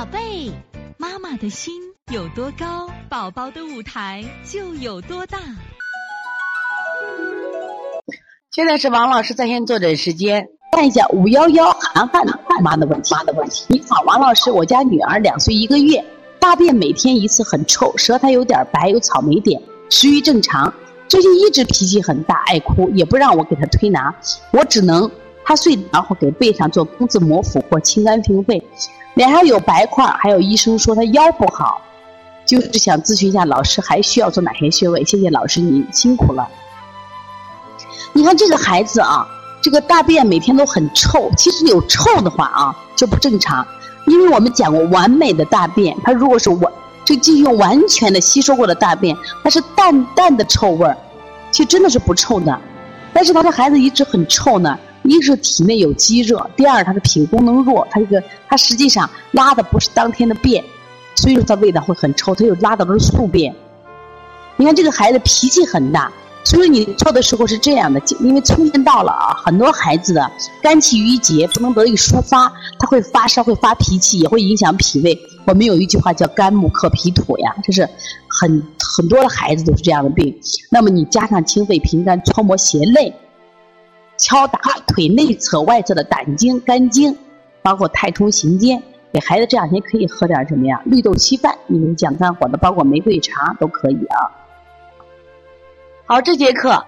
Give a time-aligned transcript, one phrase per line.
[0.00, 0.50] 宝贝，
[0.96, 1.74] 妈妈的心
[2.10, 5.36] 有多高，宝宝的舞台就有多大。
[8.50, 13.14] 现在是王老师在线坐诊时间，看一下五幺幺涵涵妈妈的问题。
[13.14, 16.02] 妈的问题，你好，王老师，我家女儿两岁一个月，
[16.38, 19.60] 大便每天一次，很臭，舌苔有点白，有草莓点，
[19.90, 20.72] 食欲正常，
[21.08, 24.14] 最近一直脾气很大，爱哭，也不让我给她推拿，
[24.50, 25.10] 我只能
[25.50, 28.62] 她睡然后给背上做工字摩腹或清肝平肺，
[29.14, 31.82] 脸上有白块，还有医生说他腰不好，
[32.46, 35.04] 就是想咨询一下老师还需要做哪些穴位？
[35.04, 36.48] 谢谢老师，您辛苦了。
[38.12, 39.26] 你看这个孩子啊，
[39.60, 41.28] 这个大便每天都很臭。
[41.36, 43.66] 其实有臭的话啊，就不正常。
[44.06, 46.72] 因为我们讲过，完美的大便，它如果是完
[47.04, 50.96] 这进行完全的吸收过的大便，它是淡淡的臭味儿，
[51.50, 52.56] 其实真的是不臭的。
[53.12, 54.78] 但是他的孩子一直很臭呢，
[55.10, 60.64] 一是体内有积热，第二他的脾功能弱，他这个他实际上拉的不是当天的便，
[61.16, 63.54] 所以说他味道会很臭，他又拉的都是宿便。
[64.56, 66.10] 你看这个孩子脾气很大。
[66.42, 70.28] 所以你做的时候是这样的，因为春天到了啊，很多孩子的
[70.62, 75.16] 肝气郁结不能得以抒发，他会发烧，会发脾气，也会影响脾胃。
[75.44, 77.86] 我们有一句话叫“肝木克脾土”呀，这是
[78.26, 80.34] 很很多的孩子都是这样的病。
[80.70, 83.14] 那么你加上清肺平肝、搓磨胁肋、
[84.20, 87.16] 敲打腿内侧、外侧的胆经、肝经，
[87.62, 88.80] 包括太冲、行间，
[89.12, 90.80] 给孩子这两天可以喝点什么呀？
[90.84, 94.30] 绿豆稀饭，你们降肝火的，包括玫瑰茶都可以啊。
[96.04, 96.84] 好，这节课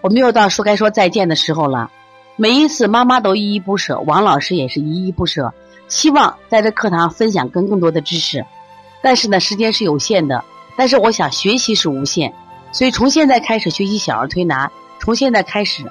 [0.00, 1.90] 我们又到说该说再见的时候了。
[2.36, 5.52] 每一次妈妈都依依不舍，王老师也是依依不舍，
[5.88, 8.46] 希望在这课堂分享更更多的知识。
[9.02, 10.44] 但是呢，时间是有限的，
[10.76, 12.32] 但是我想学习是无限，
[12.70, 15.90] 所以从现在开始学习小儿推拿，从现在开始